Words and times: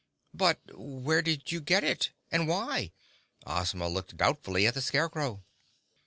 "But 0.33 0.59
where 0.75 1.21
did 1.21 1.51
you 1.51 1.61
get 1.61 1.83
it—and 1.83 2.47
why?" 2.47 2.91
Ozma 3.45 3.87
looked 3.87 4.17
doubtfully 4.17 4.65
at 4.65 4.73
the 4.73 4.81
Scarecrow. 4.81 5.43